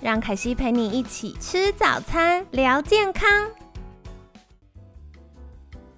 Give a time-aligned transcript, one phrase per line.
[0.00, 3.28] 让凯西陪你一起吃早餐，聊健康。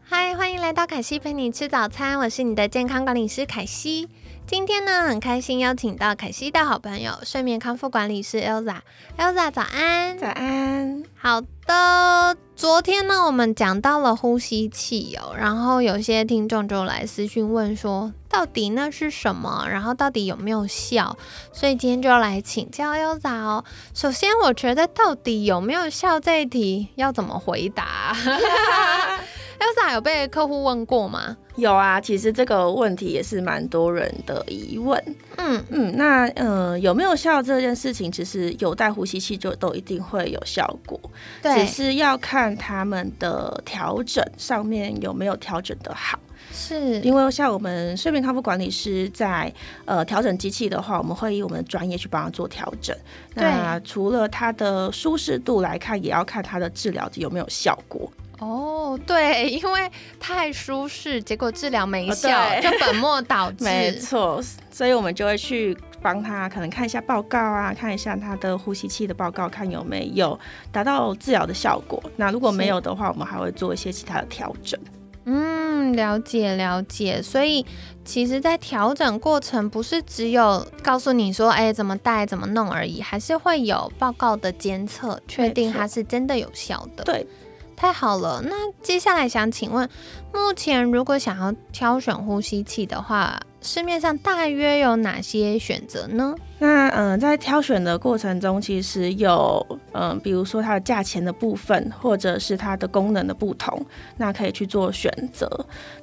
[0.01, 4.09] 嗨，欢迎来到凯西陪你吃早餐，我是你的健康管理师凯西。
[4.47, 8.79] 今天呢，很开心邀请到凯西的好朋友，睡眠康复管理师 Elza。
[9.19, 10.19] Elza，早安！
[10.19, 11.03] 早安。
[11.15, 19.67] 好的，昨天呢，我们讲到了呼吸器哦，然后有些听众就来私讯问说，到底那是什么？
[19.69, 21.17] 然后到底有没有效？
[21.53, 23.65] 所以今天就来请教 Elza 哦。
[23.93, 28.15] 首先，我觉得到底有没有效这一题要怎么回答？
[29.61, 31.37] Elsa 有被客户问过吗？
[31.57, 34.99] 有啊，其实这个问题也是蛮多人的疑问。
[35.37, 40.99] 嗯嗯，那呃有没有效这件事情，其实有带呼吸器就都一定会有效果，
[41.43, 46.19] 只是要看他们的调整上面有没有调整的好。
[46.53, 49.53] 是因为像我们睡眠康复管理师在
[49.85, 52.97] 呃调整机器的话，我们会以我们的专业去帮他做调整。
[53.35, 58.11] 那除了它的舒适度来看，也要看它的治疗有没有效果。
[58.39, 63.63] 哦，对，因为太舒适，结果治疗没效，就本末倒置。
[63.65, 70.39] 没错，所以我们就会去帮他，可能看一下报告啊，看一下他的呼吸器的报告，看有没有
[70.73, 72.03] 达到治疗的效果。
[72.17, 74.81] 那如果没有的话，我们还会做一些其他的调整。
[75.33, 77.23] 嗯，了解了解。
[77.23, 77.65] 所以
[78.05, 87.05] 其实，在调整过程，不是只有告诉你说，哎，怎么戴，怎么弄而已，还是会有报告的监测，确定它是真的有效的。
[87.05, 87.25] 对。
[87.77, 89.89] 太好了，那接下来想请问，
[90.35, 96.35] 目前如果想要挑选呼吸器的话，市面上大约有哪些选择呢？
[96.59, 103.85] 那嗯，在挑选的过程中，其实有嗯，比如说它的价钱的部分，或者是它的功能的不同，
[104.17, 105.49] 那可以去做选择。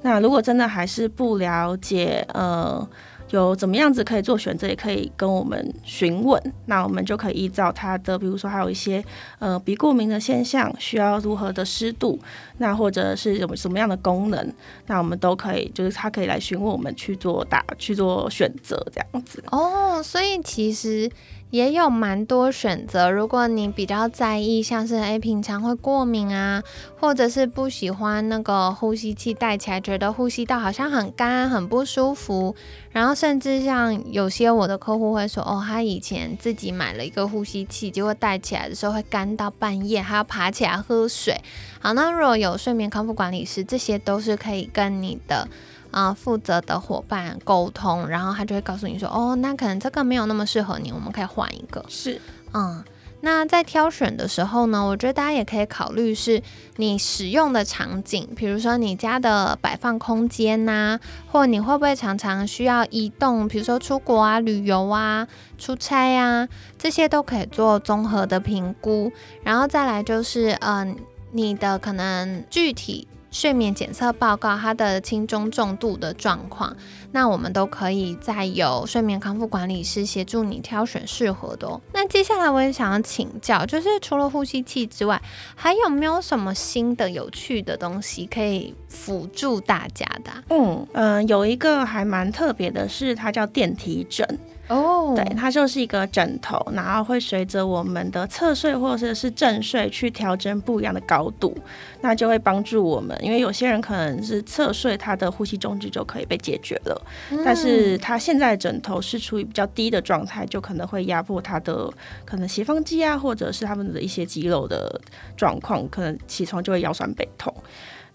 [0.02, 2.88] 那如果真的还是不了解，呃。
[3.32, 9.04] 有怎么样子可以做选择，也可以跟我们询问，那我们就可以依照他的，比如说还有一些
[9.40, 12.20] 呃鼻过敏的现象，需要如何的湿度，
[12.58, 14.54] 那或者是有什么样的功能，
[14.86, 19.44] 那我们都可以，就是他可以来询问我们去做打去做选择这样子。
[19.52, 21.10] 哦，所以其实。
[21.50, 26.62] 也有蛮多选择，如果你比较在意，像是诶平常会过敏啊，
[27.00, 32.54] 或者是不喜欢那个呼吸器戴起来，觉得呼吸道好像很干很不舒服，
[32.92, 41.40] 然后甚至像有些我的客户会说，哦，他以前自己买了一个呼吸器，结果戴起来的时候会干到半夜，还要爬起来喝水。
[41.80, 45.48] 好，那如果有睡眠康复管理师，这些都是可以跟你的。
[45.92, 51.84] 啊，负责的伙伴沟通，然后他就会告诉你说，哦，那可能这个没有那么适合你，我们可以换一个。
[51.88, 52.20] 是，
[52.54, 52.84] 嗯，
[53.22, 56.42] 那在挑选的时候呢，我觉得大家也可以考虑是
[56.76, 61.00] 你使用的场景，比如说你家的摆放空间呐，
[61.32, 65.28] 或你会不会常常需要移动，比如说出国啊、旅游啊、
[65.58, 66.48] 出差啊，
[66.78, 69.12] 这些都可以做综合的评估。
[69.44, 70.96] 然后再来就是，嗯，
[71.32, 73.08] 你的可能具体。
[73.40, 76.76] 睡眠检测报告，它的轻中重度的状况，
[77.18, 81.82] 那我们都可以再有睡眠康复管理师协助你挑选适合的哦。
[81.92, 85.20] 那接下来我也想要请教，就是除了呼吸器之外，
[85.56, 90.32] 还有没有什么新的有趣的东西可以辅助大家的？
[90.50, 94.24] 嗯嗯，有一个还蛮特别的是，它叫电梯枕。
[94.68, 101.58] 哦，对，它就是一个枕头，然后会随着我们的侧睡或者是正睡去调整不一样的高度，
[102.02, 103.18] 那就会帮助我们。
[103.22, 107.02] 因为有些人可能是侧睡，他的呼吸中止就可以被解决了，
[107.44, 111.90] 但是他现在枕头是处于比较低的状态，就可能会压迫他的
[112.26, 115.00] 可能斜方肌啊，或者是他们的一些肌肉的
[115.36, 117.54] 状况，可能起床就会腰酸背痛。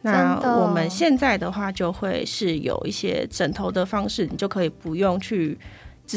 [0.03, 5.59] 那我们现在的话，就会是有一些枕头的方式，你就可以不用去。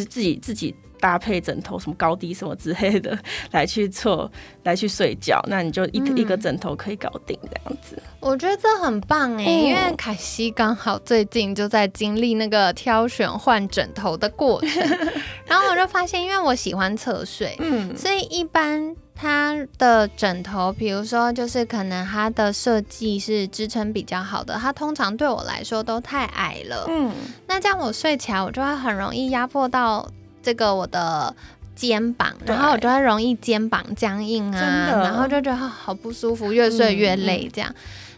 [0.02, 3.18] 是自己自己搭配枕头，什么高低什么之类的
[3.52, 4.32] 来去做，
[4.64, 8.02] 来去睡觉，那你就一一个枕头可以搞定这样子。
[8.20, 14.88] 我觉得这很棒哎，因为凯西刚好最近就在经历那个挑选换枕头的过程，
[15.46, 18.96] 然后我就发现，因为我喜欢侧睡，嗯，所以一般。
[19.16, 26.86] 它的枕头，比如说，就是可能它的设计是支撑比较好的，它通常对我来说都太矮了。
[26.90, 27.12] 嗯，
[27.48, 30.06] 那这样我睡起来，我就会很容易压迫到
[30.44, 31.34] 这个我的
[31.76, 34.60] 肩膀，然后我就会容易肩膀僵硬啊，
[35.02, 37.74] 然后就觉得好不舒服，越睡越累这样。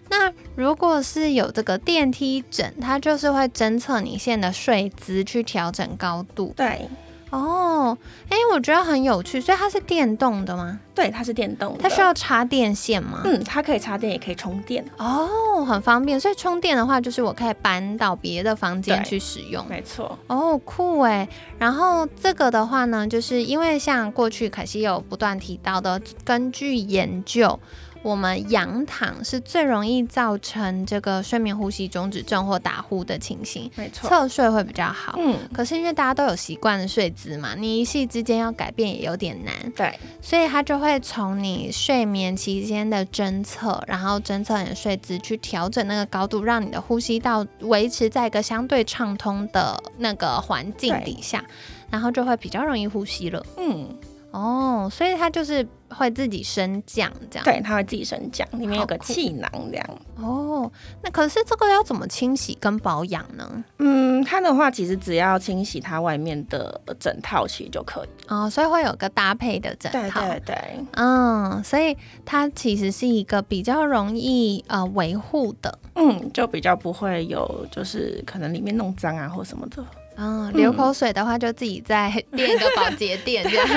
[0.10, 6.54] 那如果是有这个电梯枕，它就是会侦测你现在的睡姿去调整高度。
[6.58, 6.90] 对。
[7.30, 7.98] 哦，
[8.30, 10.80] 哎，我觉得很有趣，所以它是电动的吗？
[10.96, 11.80] 对，它是电动的。
[11.82, 13.22] 它需要插电线吗？
[13.26, 14.84] 嗯，它可以插电，也可以充电。
[14.98, 16.20] 哦，很方便。
[16.20, 19.66] 所以充电的话，就是我可以搬到别的房间去使用。
[19.68, 20.18] 没错。
[20.28, 21.28] 哦，酷哎。
[21.60, 27.60] 然后这个的话呢，就是因为像过去凯西有不断提到的，根据研究。
[28.04, 35.16] 我们仰躺是最容易造成这个睡眠呼吸中止症或打呼的情形，没错，侧睡会比较好。
[35.18, 39.54] 嗯，可是因为大家都有习惯的睡姿嘛，你一夕之间要改变也有点难。
[39.72, 51.44] 对，所以它就会从你睡眠期间的侦测，然后侦测你的睡姿，去调整那个高度，让你的呼吸道维持在一个相对畅通的那个环境底下，
[51.90, 53.46] 然后就会比较容易呼吸了。
[53.58, 53.90] 嗯。
[54.32, 59.90] 哦，所以它就是会自己升降这样，对，它会自己升降，里面有个气囊这样。
[60.18, 60.70] 哦，
[61.02, 63.64] 那可是这个要怎么清洗跟保养呢？
[63.80, 68.10] 嗯，它的话其实只要清洗它外面的整套其实就可以。
[68.28, 70.86] 哦，所以会有个搭配的整套，对对对。
[70.92, 71.96] 嗯，所以
[72.26, 79.84] 它其实是一个比较容易呃维护的，嗯，就比较不会有就是可能里面弄脏啊或什么的。
[80.18, 83.68] 嗯，流口水的话就自己再垫一个保洁垫，这样。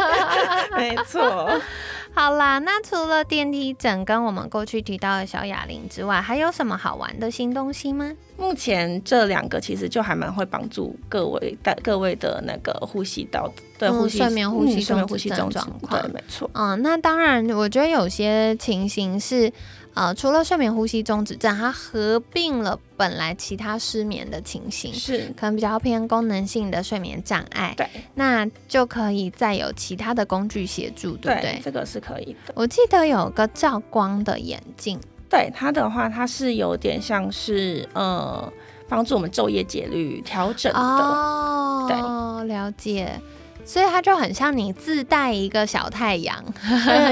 [0.76, 1.50] 没错。
[2.14, 8.12] 好啦，那除了电梯枕跟我们过去提到的小哑铃之外，还有什么好玩的新东西吗？
[8.36, 16.02] 目前这两个其实就还蛮会帮助各位的各位的那个呼吸道对呼吸睡眠呼吸中止症状况。
[16.02, 16.50] 对，没错。
[16.54, 19.50] 嗯，那当然，我觉得有些情形是。
[19.98, 27.74] 呃，除了睡眠呼吸中止症，它合并了本来其他失眠的情形，是可能比较偏功能性的睡眠障碍。
[27.76, 27.84] 对，
[28.14, 31.60] 那就可以再有其他的工具协助，对不对？
[31.64, 32.52] 这个是可以的。
[32.54, 38.52] 我记得有个照光的眼镜，对它的话，它是有点像是呃，
[38.88, 40.78] 帮助我们昼夜节律调整的。
[40.78, 43.20] 哦，对，了解。
[43.68, 46.42] 所以它就很像你自带一个小太阳，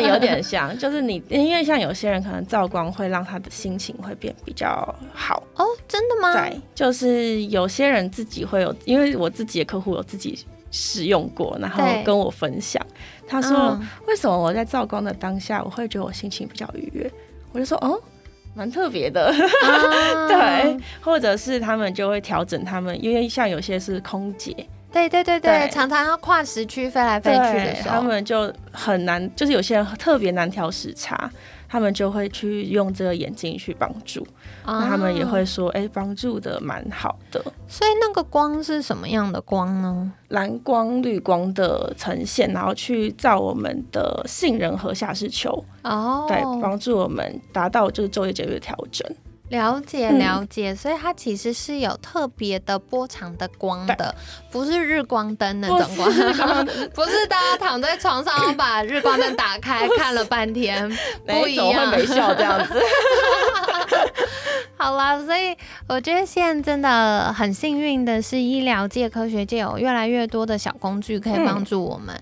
[0.08, 4.66] 有点像， 就是你，因为像有些人可能照光会让他的心情会变比较
[5.12, 6.32] 好哦，真的吗？
[6.32, 12.82] 对，就是有些人自己会有，因为我自己的客户有自己使用过，然后跟我分享，
[13.28, 17.12] 他说为什么我在照光的当下我会觉得我心情比较愉悦？
[17.52, 18.00] 我就说哦，
[18.54, 19.30] 蛮特别的，
[20.26, 24.66] 对，或者是他们就会调整他们，因为像有些是空姐。
[24.96, 31.30] 对对对对，常常要跨时区飞来飞去的时候，他们就很难，就是有些人特别难调时差，
[31.68, 34.26] 他们就会去用这个眼镜去帮助。
[34.64, 37.40] 那他们也会说，哎，帮助的蛮好的。
[37.68, 40.10] 所以那个光是什么样的光呢？
[40.28, 45.62] 蓝光、绿光的呈现，然后去照我们的杏仁核下视球。
[45.82, 49.06] 哦，对，帮助我们达到就是昼夜节律的调整。
[49.48, 54.14] 了解了解，所以它其实是有特别的波长的光的，
[54.50, 56.10] 不是日光灯那种光，
[56.92, 60.88] 不是大家躺在床上把日光灯打开看了半天，
[61.26, 62.80] 不一样，会没笑这样子。
[64.78, 65.56] 好啦，所以
[65.88, 72.14] 我觉得现在真的很幸运的是，医疗界、科学界有越来越多的小工具可以帮助我们。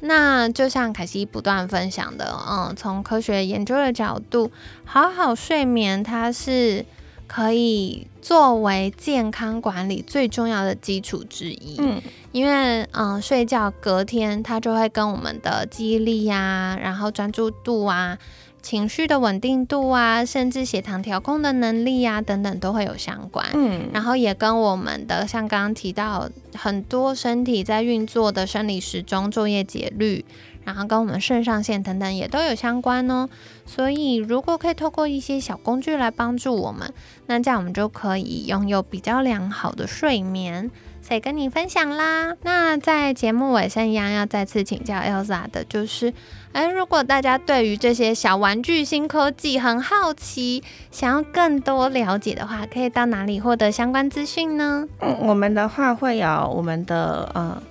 [0.00, 4.50] 那就像凯西不断分享的，嗯，从科学研究的角度，
[4.84, 6.84] 好好睡眠它是
[7.26, 11.76] 可以作为健康管理最重要的基础之一。
[11.78, 12.00] 嗯，
[12.32, 18.18] 因为嗯，睡觉隔天它就会跟我们的记忆力呀，然后专注度啊。
[18.62, 23.46] 情绪的稳定度啊，甚至血糖调控的能力啊，等等都会有相关。
[23.54, 30.24] 嗯，然后也跟我们的像刚刚提到很多身体在运作的生理时钟、昼夜节律，
[30.72, 33.28] 然后跟我们肾上腺等等也都有相关哦。
[33.66, 36.92] 所以如果可以透过一些小工具来帮助我们，
[37.26, 40.70] 那这样我们就可以拥有比较良好的睡眠。
[41.02, 42.36] 所以跟你分享啦。
[42.42, 46.12] 那在节目尾声一样，要再次请教 Elsa 的就是。
[46.52, 54.86] 哎，如果大家对于这些小玩具新科技很好奇，想要更多了解的话，可以到哪里获得相关资讯呢？
[54.98, 57.62] 嗯，我们的话会有我们的呃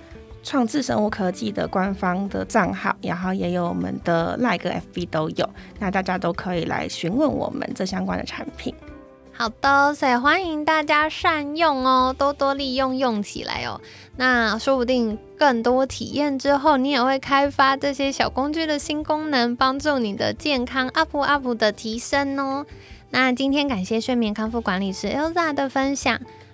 [0.42, 8.74] 创智生物科技的官方的账号，然后也有我们的 Like FB 都有，那大家都可以来询问我们这相关的产品。
[9.32, 13.80] 好的，所以欢迎大家善用哦，多多利用用起来哦。
[14.16, 22.66] 那说不定更多体验之后，你也会开发这些小工具的新功能，帮助你的健康 up up 的提升哦。
[23.08, 26.20] 那今天感谢睡眠康复管理师 Elza 的分享。